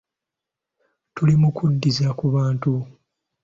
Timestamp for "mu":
1.41-1.49